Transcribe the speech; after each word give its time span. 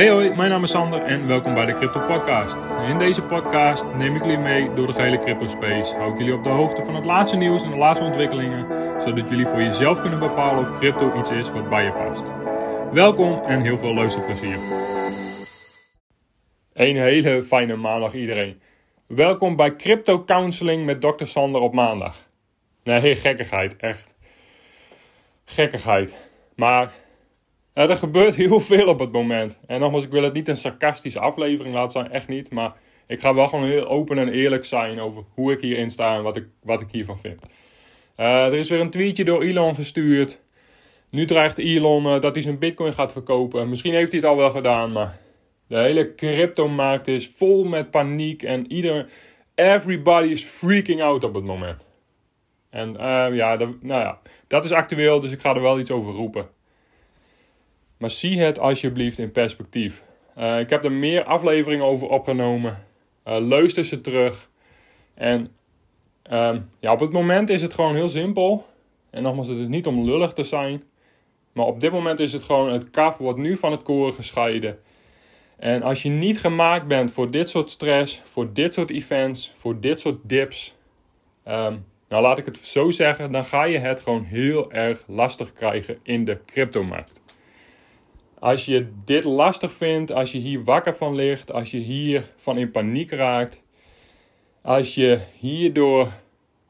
Hey 0.00 0.10
hoi, 0.10 0.34
mijn 0.34 0.50
naam 0.50 0.62
is 0.62 0.70
Sander 0.70 1.02
en 1.02 1.26
welkom 1.26 1.54
bij 1.54 1.66
de 1.66 1.74
Crypto 1.74 2.00
Podcast. 2.06 2.56
In 2.88 2.98
deze 2.98 3.22
podcast 3.22 3.84
neem 3.96 4.16
ik 4.16 4.22
jullie 4.22 4.38
mee 4.38 4.72
door 4.74 4.86
de 4.86 4.92
gehele 4.92 5.18
crypto 5.18 5.46
space. 5.46 5.94
Hou 5.94 6.12
ik 6.12 6.18
jullie 6.18 6.34
op 6.34 6.44
de 6.44 6.48
hoogte 6.48 6.84
van 6.84 6.94
het 6.94 7.04
laatste 7.04 7.36
nieuws 7.36 7.62
en 7.62 7.70
de 7.70 7.76
laatste 7.76 8.04
ontwikkelingen, 8.04 8.66
zodat 9.02 9.28
jullie 9.28 9.46
voor 9.46 9.62
jezelf 9.62 10.00
kunnen 10.00 10.18
bepalen 10.18 10.60
of 10.60 10.78
crypto 10.78 11.18
iets 11.18 11.30
is 11.30 11.50
wat 11.50 11.68
bij 11.68 11.84
je 11.84 11.92
past. 11.92 12.22
Welkom 12.92 13.44
en 13.44 13.60
heel 13.60 13.78
veel 13.78 13.94
luisterplezier. 13.94 14.58
Een 16.72 16.96
hele 16.96 17.42
fijne 17.42 17.76
maandag 17.76 18.14
iedereen. 18.14 18.60
Welkom 19.06 19.56
bij 19.56 19.76
Crypto 19.76 20.24
Counseling 20.24 20.84
met 20.84 21.00
Dr. 21.00 21.24
Sander 21.24 21.60
op 21.60 21.74
maandag. 21.74 22.16
Nee, 22.84 23.16
gekkigheid, 23.16 23.76
echt. 23.76 24.14
Gekkigheid. 25.44 26.18
Maar 26.54 26.92
er 27.72 27.96
gebeurt 27.96 28.34
heel 28.34 28.60
veel 28.60 28.86
op 28.86 28.98
het 28.98 29.12
moment. 29.12 29.60
En 29.66 29.80
nogmaals, 29.80 30.04
ik 30.04 30.10
wil 30.10 30.22
het 30.22 30.32
niet 30.32 30.48
een 30.48 30.56
sarcastische 30.56 31.20
aflevering 31.20 31.74
laten 31.74 31.90
zijn, 31.90 32.10
echt 32.10 32.28
niet. 32.28 32.50
Maar 32.50 32.72
ik 33.06 33.20
ga 33.20 33.34
wel 33.34 33.48
gewoon 33.48 33.66
heel 33.66 33.88
open 33.88 34.18
en 34.18 34.28
eerlijk 34.28 34.64
zijn 34.64 35.00
over 35.00 35.24
hoe 35.34 35.52
ik 35.52 35.60
hierin 35.60 35.90
sta 35.90 36.16
en 36.16 36.22
wat 36.22 36.36
ik, 36.36 36.44
wat 36.62 36.80
ik 36.80 36.90
hiervan 36.90 37.18
vind. 37.18 37.46
Uh, 38.16 38.46
er 38.46 38.54
is 38.54 38.68
weer 38.68 38.80
een 38.80 38.90
tweetje 38.90 39.24
door 39.24 39.42
Elon 39.42 39.74
gestuurd. 39.74 40.40
Nu 41.08 41.24
dreigt 41.24 41.58
Elon 41.58 42.04
uh, 42.04 42.20
dat 42.20 42.34
hij 42.34 42.42
zijn 42.42 42.58
bitcoin 42.58 42.92
gaat 42.92 43.12
verkopen. 43.12 43.68
Misschien 43.68 43.94
heeft 43.94 44.12
hij 44.12 44.20
het 44.20 44.30
al 44.30 44.36
wel 44.36 44.50
gedaan, 44.50 44.92
maar 44.92 45.18
de 45.66 45.78
hele 45.78 46.14
cryptomarkt 46.14 47.08
is 47.08 47.28
vol 47.28 47.64
met 47.64 47.90
paniek. 47.90 48.42
En 48.42 48.72
ieder, 48.72 49.08
everybody 49.54 50.28
is 50.28 50.44
freaking 50.44 51.02
out 51.02 51.24
op 51.24 51.34
het 51.34 51.44
moment. 51.44 51.88
En 52.70 52.88
uh, 52.90 53.26
ja, 53.32 53.56
nou 53.56 54.00
ja, 54.00 54.18
dat 54.46 54.64
is 54.64 54.72
actueel, 54.72 55.20
dus 55.20 55.32
ik 55.32 55.40
ga 55.40 55.54
er 55.54 55.62
wel 55.62 55.78
iets 55.78 55.90
over 55.90 56.12
roepen. 56.12 56.48
Maar 58.00 58.10
zie 58.10 58.40
het 58.40 58.58
alsjeblieft 58.58 59.18
in 59.18 59.32
perspectief. 59.32 60.02
Uh, 60.38 60.58
ik 60.58 60.70
heb 60.70 60.84
er 60.84 60.92
meer 60.92 61.24
afleveringen 61.24 61.84
over 61.84 62.08
opgenomen. 62.08 62.84
Uh, 63.28 63.38
luister 63.38 63.84
ze 63.84 64.00
terug. 64.00 64.50
En 65.14 65.48
uh, 66.30 66.56
ja, 66.78 66.92
op 66.92 67.00
het 67.00 67.12
moment 67.12 67.50
is 67.50 67.62
het 67.62 67.74
gewoon 67.74 67.94
heel 67.94 68.08
simpel. 68.08 68.66
En 69.10 69.22
nogmaals, 69.22 69.48
het 69.48 69.58
is 69.58 69.68
niet 69.68 69.86
om 69.86 70.04
lullig 70.04 70.32
te 70.32 70.44
zijn. 70.44 70.82
Maar 71.52 71.66
op 71.66 71.80
dit 71.80 71.92
moment 71.92 72.20
is 72.20 72.32
het 72.32 72.42
gewoon, 72.42 72.72
het 72.72 72.90
kaf 72.90 73.18
wordt 73.18 73.38
nu 73.38 73.56
van 73.56 73.70
het 73.70 73.82
koren 73.82 74.14
gescheiden. 74.14 74.78
En 75.56 75.82
als 75.82 76.02
je 76.02 76.08
niet 76.08 76.40
gemaakt 76.40 76.86
bent 76.86 77.12
voor 77.12 77.30
dit 77.30 77.48
soort 77.48 77.70
stress, 77.70 78.22
voor 78.24 78.52
dit 78.52 78.74
soort 78.74 78.90
events, 78.90 79.52
voor 79.56 79.80
dit 79.80 80.00
soort 80.00 80.18
dips. 80.22 80.76
Um, 81.48 81.84
nou, 82.08 82.22
laat 82.22 82.38
ik 82.38 82.44
het 82.44 82.58
zo 82.58 82.90
zeggen, 82.90 83.32
dan 83.32 83.44
ga 83.44 83.64
je 83.64 83.78
het 83.78 84.00
gewoon 84.00 84.24
heel 84.24 84.72
erg 84.72 85.04
lastig 85.06 85.52
krijgen 85.52 85.98
in 86.02 86.24
de 86.24 86.38
cryptomarkt. 86.46 87.22
Als 88.40 88.64
je 88.64 88.88
dit 89.04 89.24
lastig 89.24 89.72
vindt, 89.72 90.12
als 90.12 90.32
je 90.32 90.38
hier 90.38 90.64
wakker 90.64 90.94
van 90.94 91.14
ligt, 91.14 91.52
als 91.52 91.70
je 91.70 91.78
hier 91.78 92.30
van 92.36 92.58
in 92.58 92.70
paniek 92.70 93.10
raakt, 93.10 93.62
als 94.62 94.94
je 94.94 95.20
hierdoor 95.38 96.12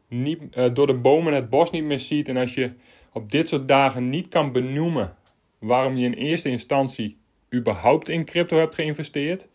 niet, 0.08 0.40
uh, 0.56 0.74
door 0.74 0.86
de 0.86 0.94
bomen 0.94 1.34
het 1.34 1.50
bos 1.50 1.70
niet 1.70 1.84
meer 1.84 1.98
ziet 1.98 2.28
en 2.28 2.36
als 2.36 2.54
je 2.54 2.72
op 3.12 3.30
dit 3.30 3.48
soort 3.48 3.68
dagen 3.68 4.08
niet 4.08 4.28
kan 4.28 4.52
benoemen 4.52 5.16
waarom 5.58 5.96
je 5.96 6.04
in 6.04 6.12
eerste 6.12 6.48
instantie 6.48 7.16
überhaupt 7.54 8.08
in 8.08 8.24
crypto 8.24 8.56
hebt 8.56 8.74
geïnvesteerd. 8.74 9.48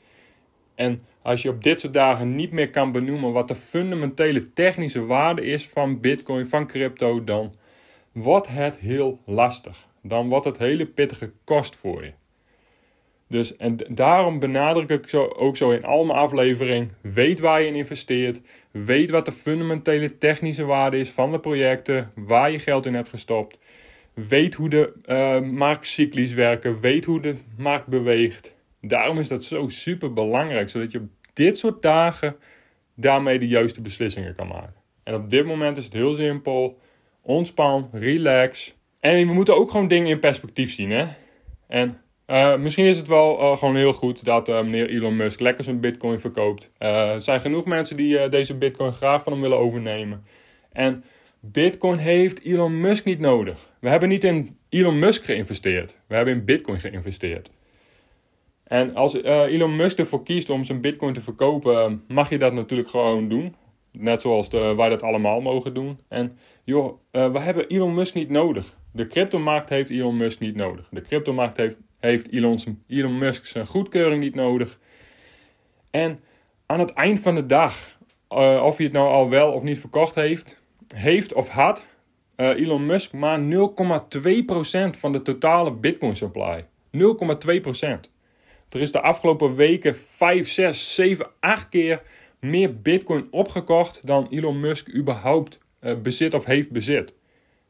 En 0.75 0.99
als 1.21 1.41
je 1.41 1.49
op 1.49 1.63
dit 1.63 1.79
soort 1.79 1.93
dagen 1.93 2.35
niet 2.35 2.51
meer 2.51 2.69
kan 2.69 2.91
benoemen 2.91 3.31
wat 3.31 3.47
de 3.47 3.55
fundamentele 3.55 4.53
technische 4.53 5.05
waarde 5.05 5.45
is 5.45 5.67
van 5.67 5.99
Bitcoin, 5.99 6.45
van 6.45 6.67
crypto, 6.67 7.23
dan 7.23 7.53
wordt 8.11 8.47
het 8.47 8.77
heel 8.77 9.19
lastig 9.25 9.87
dan 10.07 10.29
wordt 10.29 10.45
het 10.45 10.57
hele 10.57 10.85
pittige 10.85 11.31
kost 11.43 11.75
voor 11.75 12.03
je. 12.03 12.11
Dus 13.27 13.55
en 13.57 13.77
daarom 13.87 14.39
benadruk 14.39 14.89
ik 14.89 15.09
zo, 15.09 15.25
ook 15.25 15.57
zo 15.57 15.71
in 15.71 15.83
al 15.85 16.05
mijn 16.05 16.19
aflevering. 16.19 16.91
Weet 17.01 17.39
waar 17.39 17.61
je 17.61 17.67
in 17.67 17.75
investeert. 17.75 18.41
Weet 18.71 19.09
wat 19.09 19.25
de 19.25 19.31
fundamentele 19.31 20.17
technische 20.17 20.63
waarde 20.63 20.97
is 20.97 21.09
van 21.09 21.31
de 21.31 21.39
projecten. 21.39 22.11
Waar 22.15 22.51
je 22.51 22.59
geld 22.59 22.85
in 22.85 22.93
hebt 22.93 23.09
gestopt. 23.09 23.59
Weet 24.13 24.53
hoe 24.53 24.69
de 24.69 24.93
uh, 25.05 25.39
marktcyclies 25.51 26.33
werken. 26.33 26.79
Weet 26.79 27.05
hoe 27.05 27.21
de 27.21 27.35
markt 27.57 27.87
beweegt. 27.87 28.55
Daarom 28.81 29.19
is 29.19 29.27
dat 29.27 29.43
zo 29.43 29.67
super 29.67 30.13
belangrijk. 30.13 30.69
Zodat 30.69 30.91
je 30.91 30.99
op 30.99 31.09
dit 31.33 31.57
soort 31.57 31.81
dagen 31.81 32.35
daarmee 32.95 33.39
de 33.39 33.47
juiste 33.47 33.81
beslissingen 33.81 34.35
kan 34.35 34.47
maken. 34.47 34.75
En 35.03 35.13
op 35.13 35.29
dit 35.29 35.45
moment 35.45 35.77
is 35.77 35.83
het 35.83 35.93
heel 35.93 36.13
simpel. 36.13 36.79
Ontspan, 37.21 37.89
relax. 37.91 38.74
En 39.05 39.27
we 39.27 39.33
moeten 39.33 39.55
ook 39.55 39.71
gewoon 39.71 39.87
dingen 39.87 40.09
in 40.09 40.19
perspectief 40.19 40.73
zien. 40.73 40.91
Hè? 40.91 41.05
En 41.67 42.01
uh, 42.27 42.57
misschien 42.57 42.85
is 42.85 42.97
het 42.97 43.07
wel 43.07 43.39
uh, 43.39 43.57
gewoon 43.57 43.75
heel 43.75 43.93
goed 43.93 44.25
dat 44.25 44.49
uh, 44.49 44.61
meneer 44.61 44.89
Elon 44.89 45.15
Musk 45.15 45.39
lekker 45.39 45.63
zijn 45.63 45.79
bitcoin 45.79 46.19
verkoopt. 46.19 46.71
er 46.77 47.21
zijn 47.21 47.39
genoeg 47.39 47.65
mensen 47.65 47.95
die 47.95 48.29
deze 48.29 48.55
bitcoin 48.55 48.91
graag 48.91 49.23
van 49.23 49.31
hem 49.31 49.41
willen 49.41 49.57
overnemen. 49.57 50.25
En 50.71 51.03
bitcoin 51.39 51.97
heeft 51.97 52.41
Elon 52.43 52.81
Musk 52.81 53.05
niet 53.05 53.19
nodig. 53.19 53.69
We 53.79 53.89
hebben 53.89 54.09
niet 54.09 54.23
in 54.23 54.57
Elon 54.69 54.99
Musk 54.99 55.23
geïnvesteerd. 55.23 55.99
We 56.07 56.15
hebben 56.15 56.33
in 56.33 56.45
bitcoin 56.45 56.79
geïnvesteerd. 56.79 57.51
En 58.63 58.95
als 58.95 59.13
Elon 59.23 59.75
Musk 59.75 59.97
ervoor 59.97 60.23
kiest 60.23 60.49
om 60.49 60.63
zijn 60.63 60.81
bitcoin 60.81 61.13
te 61.13 61.21
verkopen, 61.21 62.03
mag 62.07 62.29
je 62.29 62.37
dat 62.37 62.53
natuurlijk 62.53 62.89
gewoon 62.89 63.27
doen. 63.27 63.55
Net 63.97 64.21
zoals 64.21 64.47
wij 64.47 64.89
dat 64.89 65.03
allemaal 65.03 65.41
mogen 65.41 65.73
doen. 65.73 65.99
En 66.07 66.37
joh, 66.63 66.99
we 67.11 67.39
hebben 67.39 67.67
Elon 67.67 67.93
Musk 67.93 68.13
niet 68.13 68.29
nodig. 68.29 68.77
De 68.91 69.07
cryptomarkt 69.07 69.69
heeft 69.69 69.89
Elon 69.89 70.17
Musk 70.17 70.39
niet 70.39 70.55
nodig. 70.55 70.87
De 70.91 71.01
cryptomarkt 71.01 71.57
heeft, 71.57 71.77
heeft 71.99 72.31
Elon, 72.31 72.83
Elon 72.87 73.17
Musk 73.17 73.45
zijn 73.45 73.65
goedkeuring 73.65 74.23
niet 74.23 74.35
nodig. 74.35 74.79
En 75.91 76.19
aan 76.65 76.79
het 76.79 76.93
eind 76.93 77.19
van 77.19 77.35
de 77.35 77.45
dag, 77.45 77.97
uh, 78.29 78.63
of 78.65 78.77
hij 78.77 78.85
het 78.85 78.93
nou 78.93 79.09
al 79.09 79.29
wel 79.29 79.51
of 79.51 79.63
niet 79.63 79.79
verkocht 79.79 80.15
heeft, 80.15 80.61
heeft 80.95 81.33
of 81.33 81.49
had 81.49 81.87
uh, 82.37 82.49
Elon 82.49 82.85
Musk 82.85 83.13
maar 83.13 83.39
0,2% 83.39 83.47
van 84.97 85.11
de 85.11 85.21
totale 85.21 85.71
Bitcoin 85.71 86.15
supply. 86.15 86.63
0,2%. 86.63 87.01
Er 88.69 88.81
is 88.81 88.91
de 88.91 89.01
afgelopen 89.01 89.55
weken 89.55 89.97
5, 89.97 90.49
6, 90.49 90.95
7, 90.95 91.27
8 91.39 91.69
keer 91.69 92.01
meer 92.39 92.81
Bitcoin 92.81 93.27
opgekocht 93.31 94.07
dan 94.07 94.27
Elon 94.29 94.59
Musk 94.59 94.93
überhaupt 94.93 95.59
uh, 95.81 95.95
bezit 96.01 96.33
of 96.33 96.45
heeft 96.45 96.71
bezit. 96.71 97.15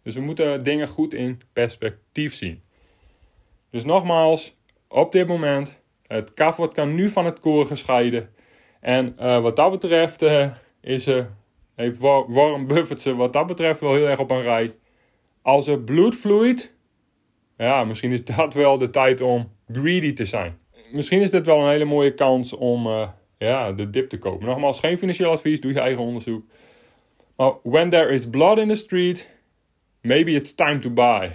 Dus 0.03 0.15
we 0.15 0.21
moeten 0.21 0.63
dingen 0.63 0.87
goed 0.87 1.13
in 1.13 1.41
perspectief 1.53 2.33
zien. 2.33 2.61
Dus 3.69 3.83
nogmaals, 3.83 4.57
op 4.87 5.11
dit 5.11 5.27
moment, 5.27 5.81
het 6.07 6.33
kaf 6.33 6.67
kan 6.71 6.95
nu 6.95 7.09
van 7.09 7.25
het 7.25 7.39
koren 7.39 7.67
gescheiden. 7.67 8.29
En 8.79 9.15
uh, 9.19 9.41
wat 9.41 9.55
dat 9.55 9.71
betreft 9.71 10.21
uh, 10.21 10.51
is, 10.81 11.07
uh, 11.07 11.25
heeft 11.75 11.97
Warren 11.97 12.67
Buffett 12.67 13.01
ze 13.01 13.15
wat 13.15 13.33
dat 13.33 13.47
betreft 13.47 13.79
wel 13.79 13.93
heel 13.93 14.07
erg 14.07 14.19
op 14.19 14.31
een 14.31 14.41
rij. 14.41 14.71
Als 15.41 15.67
er 15.67 15.79
bloed 15.79 16.15
vloeit, 16.15 16.75
ja, 17.57 17.83
misschien 17.83 18.11
is 18.11 18.23
dat 18.23 18.53
wel 18.53 18.77
de 18.77 18.89
tijd 18.89 19.21
om 19.21 19.51
greedy 19.71 20.13
te 20.13 20.25
zijn. 20.25 20.57
Misschien 20.91 21.21
is 21.21 21.29
dit 21.29 21.45
wel 21.45 21.59
een 21.61 21.69
hele 21.69 21.85
mooie 21.85 22.13
kans 22.13 22.53
om 22.53 22.87
ja, 23.45 23.71
de 23.71 23.89
dip 23.89 24.09
te 24.09 24.17
kopen. 24.17 24.45
Nogmaals, 24.45 24.79
geen 24.79 24.97
financieel 24.97 25.31
advies, 25.31 25.61
doe 25.61 25.73
je 25.73 25.79
eigen 25.79 26.03
onderzoek. 26.03 26.43
Maar 27.35 27.53
when 27.63 27.89
there 27.89 28.09
is 28.09 28.29
blood 28.29 28.57
in 28.57 28.67
the 28.67 28.75
street, 28.75 29.35
Maybe 30.05 30.31
it's 30.31 30.55
time 30.55 30.77
to 30.79 30.89
buy. 30.89 31.31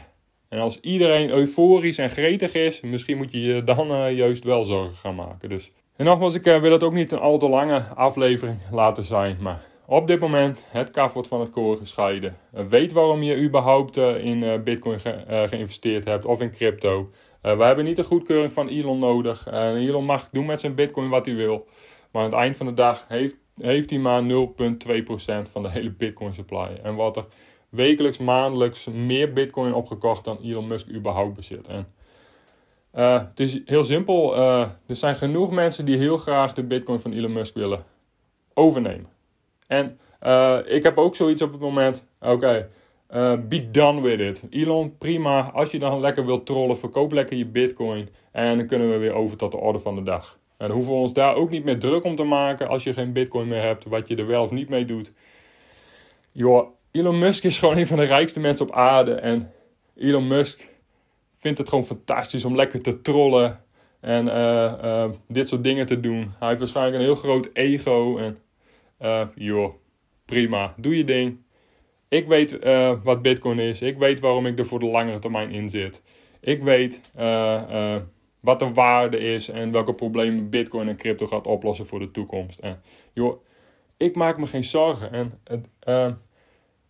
En 0.48 0.58
als 0.58 0.80
iedereen 0.80 1.30
euforisch 1.30 1.98
en 1.98 2.10
gretig 2.10 2.54
is, 2.54 2.80
misschien 2.80 3.16
moet 3.16 3.32
je 3.32 3.40
je 3.40 3.64
dan 3.64 3.92
uh, 3.92 4.16
juist 4.16 4.44
wel 4.44 4.64
zorgen 4.64 4.96
gaan 4.96 5.14
maken. 5.14 5.48
Dus. 5.48 5.72
En 5.96 6.04
nogmaals, 6.04 6.34
ik 6.34 6.46
uh, 6.46 6.60
wil 6.60 6.72
het 6.72 6.82
ook 6.82 6.92
niet 6.92 7.12
een 7.12 7.18
al 7.18 7.38
te 7.38 7.48
lange 7.48 7.82
aflevering 7.94 8.58
laten 8.72 9.04
zijn. 9.04 9.36
Maar 9.40 9.62
op 9.86 10.06
dit 10.06 10.20
moment, 10.20 10.66
het 10.68 10.90
kaf 10.90 11.12
wordt 11.12 11.28
van 11.28 11.40
het 11.40 11.50
koren 11.50 11.78
gescheiden. 11.78 12.36
Uh, 12.54 12.64
weet 12.64 12.92
waarom 12.92 13.22
je 13.22 13.42
überhaupt 13.42 13.96
in 13.96 14.62
bitcoin 14.64 15.00
ge 15.00 15.44
geïnvesteerd 15.48 16.04
hebt 16.04 16.24
of 16.24 16.40
in 16.40 16.50
crypto. 16.50 17.10
we 17.40 17.62
hebben 17.62 17.84
niet 17.84 17.96
de 17.96 18.04
goedkeuring 18.04 18.52
van 18.52 18.68
Elon 18.68 18.98
nodig. 18.98 19.46
Elon 19.52 20.04
mag 20.04 20.28
doen 20.32 20.46
met 20.46 20.60
zijn 20.60 20.74
bitcoin 20.74 21.08
wat 21.08 21.26
hij 21.26 21.34
wil. 21.34 21.66
Maar 22.10 22.22
aan 22.22 22.28
het 22.28 22.38
eind 22.38 22.56
van 22.56 22.66
de 22.66 22.74
dag 22.74 23.04
heeft, 23.08 23.36
heeft 23.60 23.90
hij 23.90 23.98
maar 23.98 24.22
0,2% 24.22 24.26
van 25.50 25.62
de 25.62 25.70
hele 25.70 25.90
bitcoin 25.90 26.34
supply. 26.34 26.80
En 26.82 26.94
wat 26.94 27.16
er 27.16 27.24
wekelijks, 27.68 28.18
maandelijks 28.18 28.86
meer 28.86 29.32
bitcoin 29.32 29.74
opgekocht 29.74 30.24
dan 30.24 30.38
Elon 30.42 30.66
Musk 30.66 30.88
überhaupt 30.88 31.34
bezit. 31.34 31.68
En, 31.68 31.86
uh, 32.94 33.22
het 33.28 33.40
is 33.40 33.60
heel 33.64 33.84
simpel. 33.84 34.36
Uh, 34.36 34.60
er 34.86 34.96
zijn 34.96 35.14
genoeg 35.14 35.50
mensen 35.50 35.84
die 35.84 35.98
heel 35.98 36.16
graag 36.16 36.54
de 36.54 36.62
bitcoin 36.62 37.00
van 37.00 37.12
Elon 37.12 37.32
Musk 37.32 37.54
willen 37.54 37.84
overnemen. 38.54 39.08
En 39.66 39.98
uh, 40.22 40.58
ik 40.64 40.82
heb 40.82 40.98
ook 40.98 41.14
zoiets 41.14 41.42
op 41.42 41.52
het 41.52 41.60
moment. 41.60 42.08
Oké, 42.20 42.68
be 43.48 43.68
done 43.70 44.00
with 44.00 44.20
it. 44.20 44.44
Elon, 44.50 44.98
prima. 44.98 45.50
Als 45.50 45.70
je 45.70 45.78
dan 45.78 46.00
lekker 46.00 46.26
wilt 46.26 46.46
trollen, 46.46 46.78
verkoop 46.78 47.12
lekker 47.12 47.36
je 47.36 47.46
bitcoin. 47.46 48.08
En 48.32 48.56
dan 48.56 48.66
kunnen 48.66 48.90
we 48.90 48.96
weer 48.96 49.12
over 49.12 49.36
tot 49.36 49.52
de 49.52 49.58
orde 49.58 49.78
van 49.78 49.94
de 49.94 50.02
dag. 50.02 50.39
En 50.60 50.66
dan 50.66 50.76
hoeven 50.76 50.92
we 50.92 50.98
ons 50.98 51.12
daar 51.12 51.34
ook 51.34 51.50
niet 51.50 51.64
meer 51.64 51.78
druk 51.78 52.04
om 52.04 52.14
te 52.14 52.24
maken 52.24 52.68
als 52.68 52.82
je 52.82 52.92
geen 52.92 53.12
bitcoin 53.12 53.48
meer 53.48 53.62
hebt, 53.62 53.84
wat 53.84 54.08
je 54.08 54.16
er 54.16 54.26
wel 54.26 54.42
of 54.42 54.50
niet 54.50 54.68
mee 54.68 54.84
doet. 54.84 55.12
Joh, 56.32 56.68
Elon 56.90 57.18
Musk 57.18 57.44
is 57.44 57.58
gewoon 57.58 57.76
een 57.76 57.86
van 57.86 57.96
de 57.96 58.04
rijkste 58.04 58.40
mensen 58.40 58.66
op 58.66 58.74
aarde. 58.74 59.14
En 59.14 59.52
Elon 59.96 60.26
Musk 60.26 60.68
vindt 61.32 61.58
het 61.58 61.68
gewoon 61.68 61.84
fantastisch 61.84 62.44
om 62.44 62.56
lekker 62.56 62.82
te 62.82 63.00
trollen. 63.00 63.60
En 64.00 64.24
dit 65.28 65.48
soort 65.48 65.64
dingen 65.64 65.86
te 65.86 66.00
doen. 66.00 66.32
Hij 66.38 66.48
heeft 66.48 66.60
waarschijnlijk 66.60 66.96
een 66.96 67.02
heel 67.02 67.14
groot 67.14 67.50
ego. 67.52 68.18
En 68.18 68.38
joh, 69.34 69.74
prima. 70.24 70.74
Doe 70.76 70.96
je 70.96 71.04
ding. 71.04 71.38
Ik 72.08 72.26
weet 72.26 72.58
wat 73.02 73.22
Bitcoin 73.22 73.58
is. 73.58 73.82
Ik 73.82 73.98
weet 73.98 74.20
waarom 74.20 74.46
ik 74.46 74.58
er 74.58 74.66
voor 74.66 74.78
de 74.78 74.86
langere 74.86 75.18
termijn 75.18 75.50
in 75.50 75.68
zit. 75.68 76.02
Ik 76.40 76.62
weet 76.62 77.10
wat 78.40 78.58
de 78.58 78.72
waarde 78.72 79.18
is 79.18 79.48
en 79.48 79.72
welke 79.72 79.94
problemen 79.94 80.50
Bitcoin 80.50 80.88
en 80.88 80.96
crypto 80.96 81.26
gaat 81.26 81.46
oplossen 81.46 81.86
voor 81.86 81.98
de 81.98 82.10
toekomst. 82.10 82.58
En 82.58 82.82
joh, 83.12 83.44
ik 83.96 84.16
maak 84.16 84.38
me 84.38 84.46
geen 84.46 84.64
zorgen. 84.64 85.12
En 85.12 85.64
uh, 85.88 86.12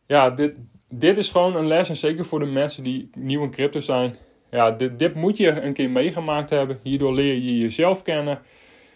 ja, 0.07 0.31
dit, 0.31 0.55
dit 0.89 1.17
is 1.17 1.29
gewoon 1.29 1.57
een 1.57 1.67
les. 1.67 1.89
En 1.89 1.97
zeker 1.97 2.25
voor 2.25 2.39
de 2.39 2.47
mensen 2.47 2.83
die 2.83 3.11
nieuw 3.15 3.43
in 3.43 3.51
crypto 3.51 3.79
zijn. 3.79 4.17
Ja, 4.51 4.71
dit, 4.71 5.15
moet 5.15 5.37
je 5.37 5.61
een 5.61 5.73
keer 5.73 5.91
meegemaakt 5.91 6.51
hebben. 6.51 6.79
Hierdoor 6.83 7.15
leer 7.15 7.35
je 7.35 7.59
jezelf 7.59 8.03
kennen. 8.03 8.39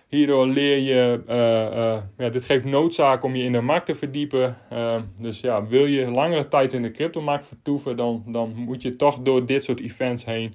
Hierdoor 0.08 0.46
leer 0.46 0.78
je, 0.78 1.20
uh, 1.28 2.02
ja, 2.18 2.28
dit 2.30 2.44
geeft 2.44 2.64
noodzaak 2.64 3.22
om 3.24 3.36
je 3.36 3.44
in 3.44 3.52
de 3.52 3.60
markt 3.60 3.86
te 3.86 3.94
verdiepen. 3.94 4.56
Dus 5.18 5.40
ja, 5.40 5.66
wil 5.66 5.86
je 5.86 6.10
langere 6.10 6.48
tijd 6.48 6.72
in 6.72 6.82
de 6.82 6.90
cryptomarkt 6.90 7.46
vertoeven, 7.46 7.96
dan, 7.96 8.22
dan 8.26 8.52
moet 8.56 8.82
je 8.82 8.96
toch 8.96 9.18
door 9.18 9.46
dit 9.46 9.64
soort 9.64 9.80
events 9.80 10.24
heen 10.24 10.54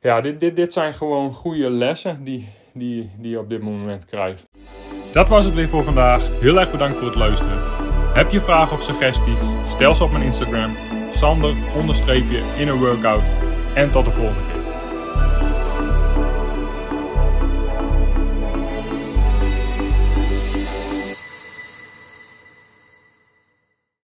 ja, 0.00 0.20
dit, 0.20 0.40
dit, 0.40 0.56
dit 0.56 0.72
zijn 0.72 0.94
gewoon 0.94 1.32
goede 1.32 1.70
lessen 1.70 2.24
die, 2.24 2.48
die, 2.72 3.10
die 3.18 3.30
je 3.30 3.38
op 3.38 3.48
dit 3.48 3.62
moment 3.62 4.04
krijgt. 4.04 4.50
Dat 5.12 5.28
was 5.28 5.44
het 5.44 5.54
weer 5.54 5.68
voor 5.68 5.84
vandaag. 5.84 6.40
Heel 6.40 6.60
erg 6.60 6.70
bedankt 6.70 6.96
voor 6.96 7.06
het 7.06 7.16
luisteren. 7.16 7.58
Heb 8.14 8.30
je 8.30 8.40
vragen 8.40 8.76
of 8.76 8.82
suggesties? 8.82 9.40
Stel 9.66 9.94
ze 9.94 10.04
op 10.04 10.10
mijn 10.10 10.24
Instagram. 10.24 10.70
Sander 11.10 11.54
onderstreepje 11.76 12.42
in 12.58 12.68
een 12.68 12.78
workout. 12.78 13.24
En 13.74 13.90
tot 13.90 14.04
de 14.04 14.10
volgende 14.10 14.59